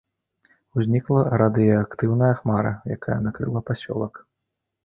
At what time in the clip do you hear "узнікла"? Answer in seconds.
0.83-1.21